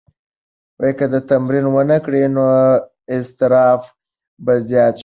[0.97, 2.45] که ته تمرین ونه کړې نو
[3.17, 3.81] اضطراب
[4.45, 4.99] به زیات شي.